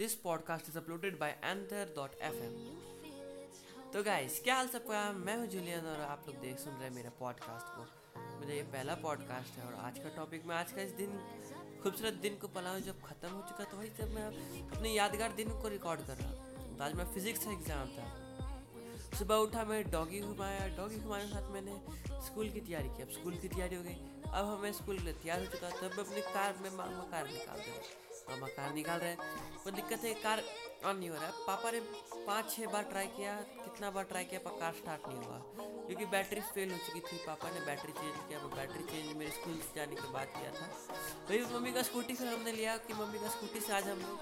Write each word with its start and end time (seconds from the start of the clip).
This 0.00 0.14
podcast 0.24 0.76
Anchor 0.76 1.92
dot 1.96 2.14
F 2.22 2.34
M 2.34 2.56
तो 3.92 4.02
guys 4.04 4.40
क्या 4.44 4.54
हाल 4.54 4.66
सबका 4.68 5.12
मैं 5.12 5.36
हूँ 5.36 5.46
जूलियन 5.46 5.86
और 5.86 6.00
आप 6.00 6.24
लोग 6.26 6.36
देख 6.36 6.58
सुन 6.58 6.72
रहे 6.72 6.84
हैं 6.84 6.94
मेरा 6.94 7.10
पॉडकास्ट 7.20 7.66
को। 7.66 7.84
मेरा 8.40 8.54
ये 8.54 8.62
पहला 8.74 8.94
पॉडकास्ट 8.94 9.58
है 9.58 9.64
और 9.66 9.74
आज 9.84 9.98
का 9.98 10.08
टॉपिक 10.16 10.44
मैं 10.46 10.56
आज 10.56 10.72
का 10.72 10.82
इस 10.82 10.90
दिन 10.90 11.16
खूबसूरत 11.82 12.14
दिन 12.22 12.36
को 12.36 12.48
पला 12.48 12.70
हूँ। 12.70 12.80
जब 12.80 13.00
ख़त्म 13.02 13.28
हो 13.28 13.42
चुका 13.48 13.64
तो 13.64 13.76
वही 13.76 13.88
जब 14.00 14.12
मैं 14.14 14.26
अपने 14.70 14.92
यादगार 14.92 15.32
दिन 15.32 15.48
को 15.62 15.68
रिकॉर्ड 15.68 16.06
कर 16.06 16.16
रहा 16.16 16.28
हूँ। 16.28 16.76
तो 16.76 16.84
आज 16.84 16.94
मैं 16.94 17.12
फिज़िक्स 17.14 17.44
का 17.44 17.52
एग्ज़ाम 17.52 17.88
था। 17.88 19.18
सुबह 19.18 19.34
उठा 19.34 19.64
मैं 19.64 19.82
डॉगी 19.90 20.20
घुमाया। 20.20 20.66
डॉगी 20.76 20.98
घुमाने 20.98 21.24
के 21.24 21.30
साथ 21.30 21.52
मैंने 21.52 21.80
स्कूल 22.26 22.50
की 22.50 22.60
तैयारी 22.60 22.88
की। 22.88 23.02
अब 23.02 23.10
स्कूल 23.10 23.36
की 23.36 23.48
तैयारी 23.48 23.76
हो 23.76 23.82
गई। 23.82 23.96
अब 24.28 24.44
हमें 24.46 24.72
स्कूल 24.72 24.98
के 24.98 25.04
लिए 25.04 25.14
तैयार 25.22 25.38
हो। 25.40 25.46
चुका 25.46 25.70
तब 25.70 25.96
मैं 25.96 26.04
अपनी 26.04 26.20
कार 26.34 26.58
में 26.62 26.70
मामा 26.70 27.08
कार 27.10 27.24
निकाल 27.28 27.58
रहे 27.58 28.14
मामा 28.30 28.46
कार 28.46 28.74
निकाल 28.74 28.98
रहे 28.98 29.10
हैं। 29.10 29.18
पर 29.64 29.70
दिक्कत 29.70 30.04
है, 30.04 30.14
कार 30.14 30.44
ऑन 30.84 30.96
नहीं 30.96 31.08
हो 31.08 31.16
रहा। 31.16 31.26
है 31.26 31.32
पापा 31.32 31.70
ने 31.70 31.80
पाँच 32.26 32.56
छः 32.56 32.66
बार 32.66 32.82
ट्राई 32.82 33.06
किया, 33.06 33.34
कितना 33.34 33.90
बार 33.90 34.04
ट्राई 34.04 34.24
किया, 34.24 34.40
पर 34.40 34.50
कार 34.50 34.72
स्टार्ट 34.72 35.00
नहीं 35.08 35.18
हुआ। 35.18 35.42
क्योंकि 35.86 36.06
बैटरी 36.06 36.40
फेल 36.40 36.72
हो 36.72 36.78
चुकी 36.78 37.00
थी, 37.00 37.26
पापा 37.26 37.50
ने 37.50 37.60
बैटरी 37.60 37.92
चेंज 37.92 38.28
किया, 38.28 38.38
वो 38.38 38.48
बैटरी 38.48 38.82
चेंज 38.82 39.16
मेरे 39.16 39.30
स्कूल 39.30 39.62
जाने 39.76 39.94
के 39.94 40.08
बाद 40.08 40.26
किया 40.26 40.50
था। 40.50 40.66
वही 41.30 41.54
मम्मी 41.54 41.72
का 41.72 41.82
स्कूटी 41.82 42.14
फिर 42.14 42.26
हमने 42.26 42.52
लिया 42.52 42.76
कि 42.76 42.92
मम्मी 42.92 43.18
का 43.18 43.28
स्कूटी 43.28 43.60
से 43.60 43.72
आज 43.72 43.88
हम 43.88 43.98
लोग 43.98 44.18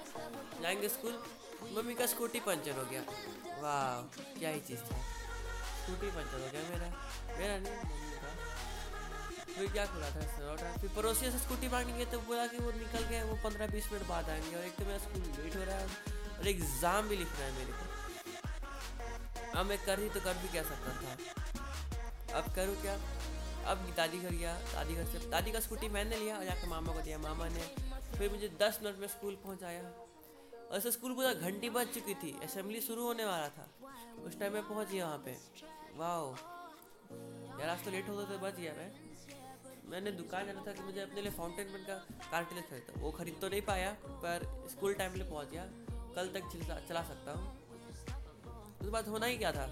जाएँगे 0.62 0.88
स्कूल 0.88 1.24
मम्मी 1.72 1.94
का 1.94 2.06
स्कूटी 2.06 2.40
पंचर 2.40 2.78
हो 2.78 2.84
गया। 2.84 3.00
वाह, 3.60 4.20
क्या 4.38 4.50
ही 4.50 4.60
चीज़ 4.60 4.80
था। 4.80 4.96
स्कूटी 5.82 6.06
पंचर 6.06 6.44
हो 6.44 6.50
गया 6.52 6.62
मेरा। 6.62 7.10
मेरा 7.38 7.58
नहीं 7.58 7.73
फिर 9.64 9.72
क्या 9.72 9.84
खुला 9.86 10.08
था 10.10 10.22
सरोटा 10.28 10.70
फिर 10.76 10.90
पड़ोसी 10.96 11.30
से 11.32 11.38
स्कूटी 11.38 11.68
मांगेंगे 11.68 12.04
तो 12.12 12.18
बोला 12.20 12.46
कि 12.46 12.58
वो 12.58 12.70
निकल 12.72 13.04
गए 13.10 13.20
वो 13.24 13.34
पंद्रह 13.44 13.66
बीस 13.66 13.86
मिनट 13.92 14.06
बाद 14.08 14.28
आएँगे 14.30 14.56
और 14.56 14.64
एक 14.64 14.74
तो 14.76 14.84
मेरा 14.84 14.98
स्कूल 14.98 15.22
लेट 15.36 15.54
हो 15.56 15.62
रहा 15.64 15.76
है 15.76 15.86
और 16.38 16.48
एग्ज़ाम 16.48 17.08
भी 17.08 17.16
लिखना 17.16 17.44
है 17.44 17.52
मेरे 17.52 17.72
को। 17.72 17.84
अब 19.58 19.66
मैं 19.66 19.78
कर 19.86 20.00
ही 20.00 20.08
तो 20.08 20.20
कर 20.20 20.34
भी 20.42 20.48
क्या 20.48 20.62
सकता 20.62 20.90
था? 20.98 21.12
अब 22.38 22.52
करूँ 22.54 22.76
क्या? 22.82 22.96
अब 23.72 23.86
दादी 23.96 24.18
घर 24.18 24.30
गया, 24.32 24.52
दादी 24.72 24.94
घर 24.94 25.06
से 25.12 25.18
दादी 25.30 25.52
का 25.52 25.60
स्कूटी 25.60 25.88
मैंने 25.88 26.16
लिया 26.16 26.36
और 26.38 26.44
जाकर 26.44 26.68
मामा 26.68 26.92
को 26.92 27.00
दिया। 27.00 27.18
मामा 27.18 27.48
ने 27.48 27.64
फिर 28.18 28.30
मुझे 28.30 28.48
दस 28.60 28.80
मिनट 28.82 28.98
में 29.00 29.08
स्कूल 29.08 29.38
पहुँचाया। 29.44 29.82
और 29.82 30.76
ऐसे 30.76 30.90
स्कूल 30.90 31.14
पूरा 31.14 31.32
घंटी 31.32 31.70
बज 31.70 31.94
चुकी 31.94 32.14
थी। 32.14 32.34
असेंबली 32.44 32.80
शुरू 32.80 33.06
होने 33.06 33.24
वाला 33.24 33.48
था। 33.56 33.66
उस 34.26 34.38
टाइम 34.40 34.52
मैं 34.52 34.62
पहुँच 34.68 34.88
गया 34.90 35.06
वहाँ 35.06 35.22
पे। 35.24 35.36
वाह 35.96 36.20
यार 37.60 37.68
आज 37.70 37.84
तो 37.84 37.90
लेट 37.90 38.08
होता 38.08 38.30
तो 38.30 38.38
बच 38.38 38.54
गया 38.56 38.72
मैं। 38.72 38.90
मैंने 39.86 40.10
दुकान 40.12 40.46
जाना 40.46 40.62
था 40.66 40.72
कि 40.72 40.82
मुझे 40.82 41.00
अपने 41.00 41.22
लिए 41.22 41.32
फाउंटेन 41.32 41.66
पेन 41.72 41.82
का 41.84 41.94
कार्टिलेज 42.30 42.64
खरीदा 42.70 43.00
वो 43.00 43.10
खरीद 43.12 43.36
तो 43.40 43.48
नहीं 43.48 43.62
पाया 43.62 43.90
पर 44.22 44.46
स्कूल 44.70 44.94
टाइम 44.94 45.18
में 45.18 45.28
पहुँच 45.30 45.48
गया। 45.50 45.64
कल 46.16 46.28
तक 46.34 46.48
चला, 46.88 47.02
सकता 47.02 47.32
हूँ। 47.32 47.44
उसके 48.80 48.90
बाद 48.90 49.08
होना 49.08 49.26
ही 49.26 49.36
क्या 49.38 49.52
था? 49.52 49.66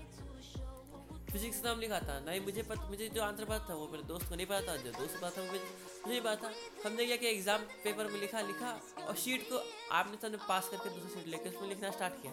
फिजिक्स 1.30 1.62
नाम 1.64 1.78
लिखा 1.80 1.98
था। 2.00 2.19
नहीं 2.20 2.41
मुझे 2.41 2.62
पता 2.62 2.88
मुझे 2.88 3.08
जो 3.08 3.22
आंसर 3.22 3.44
पता 3.44 3.69
था 3.69 3.74
वो 3.74 3.86
मेरे 3.88 4.02
दोस्त 4.04 4.28
को 4.28 4.34
नहीं 4.34 4.46
पता 4.46 4.60
था 4.66 4.77
जो 4.77 4.91
दोस्त 4.92 5.16
पता 5.16 5.30
था 5.30 5.42
वो 5.42 5.46
मुझे 5.46 5.64
नहीं 6.06 6.20
पता 6.20 6.34
था। 6.42 6.50
हमने 6.84 7.06
क्या 7.06 7.16
किया? 7.16 7.30
एग्ज़ाम 7.30 7.60
पेपर 7.84 8.10
में 8.12 8.20
लिखा 8.20 8.41
लिखा 8.42 8.70
और 9.06 9.16
शीट 9.16 9.48
को 9.50 9.62
आपने 9.98 10.16
सबने 10.22 10.38
पास 10.48 10.69
करके 10.70 10.91
दूसरी 10.91 11.10
शीट 11.14 11.28
लेकर 11.28 11.48
उसमें 11.50 11.69
लिखना 11.69 11.91
स्टार्ट 11.91 12.14
किया। 12.22 12.32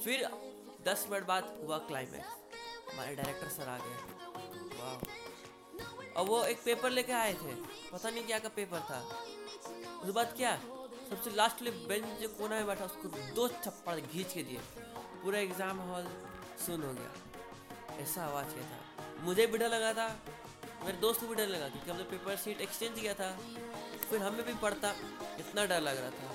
फिर 0.00 0.28
दस 0.86 1.06
मिनट 1.10 1.26
बाद 1.26 1.44
हुआ 1.64 1.78
क्लाइमैक्स 1.90 2.30
हमारे 2.92 3.14
डायरेक्टर 3.16 3.48
सर 3.50 3.68
आ 3.68 3.76
गए। 3.78 3.96
वाह 4.78 4.96
और 6.16 6.24
वो 6.26 6.42
एक 6.44 6.62
पेपर 6.64 6.90
लेके 6.90 7.12
आए 7.12 7.32
थे। 7.34 7.54
पता 7.92 8.10
नहीं 8.10 8.24
क्या 8.24 8.38
का 8.38 8.48
पेपर 8.48 8.80
था। 8.80 9.00
उसके 10.00 10.12
बाद 10.12 10.34
क्या? 10.36 10.56
सबसे 11.10 11.30
लास्ट 11.30 11.62
वाले 11.62 11.70
बेंच 11.88 12.04
जो 12.20 12.28
कोना 12.28 12.56
में 12.56 12.66
बैठा, 12.66 12.84
उसको 12.84 13.08
दो 13.34 13.48
थप्पड़ 13.48 13.98
घींच 14.00 14.32
के 14.32 14.42
दिए। 14.42 14.60
पूरा 15.22 15.38
एग्ज़ाम 15.38 15.78
हॉल 15.80 16.06
सुन 16.66 16.82
हो 16.82 16.92
गया। 16.92 17.98
ऐसा 18.02 18.24
आवाज़ 18.24 18.46
किया 18.46 18.64
था। 18.64 19.24
मुझे 19.24 19.46
भी 19.46 19.58
डर 19.58 19.68
लगा 19.68 19.92
था। 19.92 20.08
मेरे 20.84 20.96
दोस्त 20.98 21.20
को 21.20 21.26
भी 21.26 21.34
डर 21.34 21.46
लगा 21.46 21.68
क्योंकि 21.68 21.90
हमने 21.90 22.04
पेपर 22.04 22.36
सीट 22.36 22.60
एक्सचेंज 22.60 23.00
किया 23.00 23.14
था। 23.14 23.30
फिर 24.10 24.22
हमें 24.22 24.44
भी 24.46 24.54
पढ़ता। 24.54 24.94
इतना 25.38 25.64
डर 25.64 25.80
लग 25.80 25.98
रहा 25.98 26.10
था। 26.10 26.30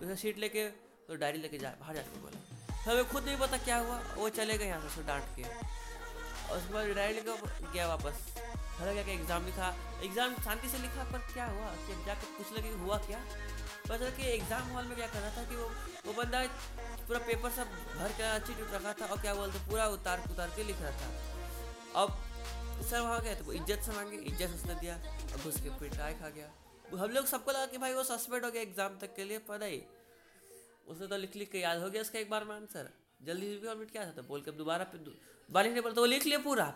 उसका 0.00 0.14
सीट 0.14 0.38
लेके 0.38 0.64
तो 1.08 1.16
डायरी 1.16 1.38
लेके 1.38 1.58
जा, 1.58 1.70
बाहर 1.80 1.94
जाके 1.94 2.20
बोला। 2.20 2.38
हमें 2.82 3.08
खुद 3.08 3.24
नहीं 3.24 3.36
पता 3.36 3.58
क्या 3.58 3.78
हुआ। 3.78 4.00
वो 4.16 4.28
चले 4.28 4.58
गए 4.58 4.66
यहाँ 4.66 4.80
से 4.80 4.86
उसको 4.86 5.02
डांट 5.02 5.24
के। 5.36 5.42
और 5.42 6.58
उसके 6.58 6.72
बाद 6.74 6.86
डायरी 6.86 7.14
लेकर 7.14 7.70
गया 7.72 7.88
वापस। 7.88 8.51
घर 8.72 8.92
क्या 8.94 9.14
एग्ज़ाम 9.14 9.46
लिखा 9.46 9.68
एग्ज़ाम 10.04 10.34
शांति 10.44 10.68
से 10.68 10.78
लिखा, 10.78 11.04
पर 11.12 11.18
क्या 11.32 11.46
हुआ? 11.46 11.70
कि 11.86 12.04
जाकर 12.06 12.26
पूछ 12.36 12.52
लगे, 12.58 12.70
हुआ 12.78 12.96
क्या? 13.06 13.18
पता 13.88 14.10
कि 14.16 14.22
एग्ज़ाम 14.28 14.68
हॉल 14.72 14.84
में 14.84 14.94
क्या 14.96 15.06
कर 15.06 15.20
रहा 15.20 15.36
था 15.36 15.44
कि 15.50 15.56
वो 15.56 15.70
वो 16.06 16.12
बंदा 16.14 16.42
पूरा 17.06 17.18
पेपर 17.20 17.50
सब 17.52 17.70
भर 17.94 18.12
कर 18.18 18.24
अच्छी 18.24 18.54
टूट 18.54 18.74
रखा 18.74 18.92
था 19.00 19.06
और 19.06 19.20
क्या 19.22 19.34
बोलते, 19.34 19.58
पूरा 19.70 19.86
उतार 19.90 20.24
उतार 20.30 20.52
के 20.56 20.64
लिख 20.64 20.80
रहा 20.82 20.90
था। 20.92 22.02
अब 22.02 22.08
सर 22.90 23.00
वहाँ 23.00 23.20
गए 23.22 23.34
तो 23.34 23.44
वो 23.44 23.52
इज़्ज़त 23.52 23.80
से 23.82 23.92
मांगे, 23.92 24.16
इज़्ज़त 24.18 24.54
उसने 24.54 24.74
दिया 24.76 24.94
और 24.94 25.42
घुस 25.42 25.56
के 25.56 25.68
फिर 25.70 25.88
पिटाई 25.88 26.14
खा 26.14 26.28
गया। 26.30 26.48
हम 26.94 27.10
लोग 27.10 27.26
सबको 27.26 27.50
लगा 27.50 27.66
कि 27.66 27.78
भाई 27.78 27.92
वो 27.94 28.02
सस्पेंड 28.04 28.44
हो 28.44 28.50
गया 28.50 28.62
एग्ज़ाम 28.62 28.98
तक 29.00 29.14
के 29.16 29.24
लिए, 29.24 29.38
पर 29.40 29.60
नहीं। 29.60 29.80
उसने 30.88 31.06
तो 31.06 31.16
लिख 31.16 31.36
लिख 31.36 31.50
के 31.50 31.58
याद 31.60 31.78
हो 31.82 31.90
गया 31.90 32.02
उसका 32.02 32.18
एक 32.18 32.30
बार 32.30 32.44
में 32.44 32.54
आंसर 32.54 32.88
जल्दी 33.22 33.46
भी 33.48 33.66
कंप्लीट 33.66 33.90
किया 33.90 34.06
था 34.06 34.10
तो 34.12 34.22
बोल 34.24 34.40
के 34.40 34.50
अब 34.50 34.56
दोबारा 34.56 34.84
दोबारा 34.94 35.62
लिखने 35.62 35.80
पड़ा 35.80 35.94
तो 35.94 36.00
वो 36.00 36.06
लिख 36.06 36.26
लिया 36.26 36.38
पूरा। 36.40 36.66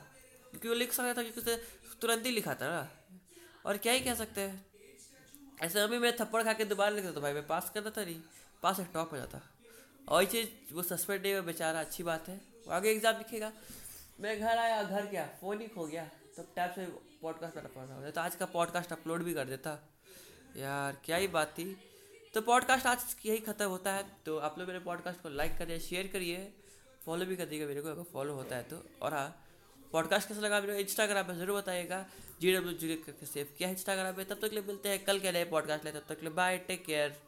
क्योंकि 0.57 0.69
वो 0.69 0.75
लिख 0.75 0.93
सकता 0.93 1.15
था 1.15 1.23
क्योंकि 1.23 1.41
उसे 1.41 1.57
तुरंत 2.01 2.27
ही 2.27 2.31
लिखा 2.31 2.55
था 2.55 2.69
ना। 2.69 2.89
और 3.65 3.77
क्या 3.77 3.93
ही 3.93 4.01
कह 4.01 4.15
सकते 4.15 4.41
हैं। 4.41 4.65
ऐसे 5.63 5.81
अभी 5.81 5.99
मैं 5.99 6.17
थप्पड़ 6.17 6.43
खा 6.43 6.53
के 6.53 6.65
दोबारा 6.65 6.91
लिखता 6.91 7.11
तो 7.13 7.21
भाई, 7.21 7.33
मैं 7.33 7.47
पास 7.47 7.71
करता 7.75 7.91
था 7.91 8.05
नहीं, 8.05 8.21
पास 8.63 8.81
एक 8.81 8.87
टॉप 8.95 9.13
हो 9.13 9.17
जाता। 9.17 9.41
और 10.09 10.23
ये 10.23 10.27
चीज़, 10.27 10.75
वो 10.75 10.83
सस्पेंड 10.83 11.23
नहीं 11.23 11.33
हुआ 11.35 11.43
बेचारा, 11.43 11.81
अच्छी 11.81 12.03
बात 12.03 12.29
है। 12.29 12.37
वो 12.67 12.73
आगे 12.73 12.91
एग्ज़ाम 12.91 13.19
लिखेगा। 13.19 13.53
मैं 14.21 14.39
घर 14.41 14.59
आया, 14.59 14.83
घर 14.83 15.07
क्या 15.07 15.27
फ़ोन 15.41 15.61
ही 15.61 15.67
खो 15.69 15.87
गया। 15.87 16.05
तो 16.37 16.43
टैब 16.57 16.73
से 16.73 16.87
पॉडकास्ट 17.23 17.57
पढ़ना 17.57 17.95
होता 17.95 18.11
तो 18.11 18.21
आज 18.21 18.37
का 18.37 18.47
पॉडकास्ट 18.47 18.93
अपलोड 18.93 19.23
भी 19.23 19.35
कर 19.35 19.45
देता। 19.45 19.79
यार, 20.57 21.01
क्या 21.05 21.17
ही 21.17 21.29
बात 21.29 21.55
थी। 21.59 21.65
तो 22.35 22.41
पॉडकास्ट 22.43 22.87
आज 22.87 23.17
यही 23.27 23.39
ख़त्म 23.39 23.65
होता 23.65 23.93
है। 23.93 24.05
तो 24.27 24.37
आप 24.39 24.59
लोग 24.59 24.69
मेरे 24.69 24.81
पॉडकास्ट 24.81 25.23
को 25.23 25.29
लाइक 25.29 25.57
करिए 25.59 25.79
शेयर 25.81 26.07
करिए। 26.07 26.53
फॉलो 27.05 27.27
भी 27.27 27.37
कर 27.37 27.45
दीजिएगा 27.45 27.67
मेरे 27.67 27.83
को, 27.83 27.89
अगर 27.89 28.03
फॉलो 28.03 28.35
होता 28.35 28.57
है 28.57 28.63
तो। 28.63 28.83
और 29.03 29.15
हाँ 29.15 29.29
पॉडकास्ट 29.93 30.29
कैसा 30.29 30.41
लगा 30.41 30.61
मेरे 30.61 30.79
इंस्टाग्राम 30.81 31.27
पर 31.27 31.35
ज़रूर 31.35 31.59
बताइएगा। 31.59 32.05
जी 32.41 32.53
डब्ल्यू 32.57 32.73
जी 32.79 32.95
करके 32.97 33.27
सेव 33.27 33.49
किया 33.59 33.69
इंस्टाग्राम 33.71 34.15
पर 34.15 34.25
तब 34.25 34.35
तक 34.35 34.49
के 34.49 34.57
लिए 34.57 34.65
मिलते 34.67 34.89
हैं। 34.89 35.05
कल 35.05 35.19
के 35.21 35.33
लिए 35.33 35.45
पॉडकास्ट 35.45 35.85
ले। 35.85 35.93
तब 35.93 36.05
तक 36.09 36.21
के 36.21 36.27
लिए 36.27 36.35
बाय 36.35 36.59
टेक 36.69 36.85
केयर 36.85 37.17